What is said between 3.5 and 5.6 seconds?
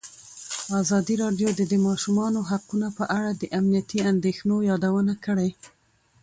امنیتي اندېښنو یادونه کړې.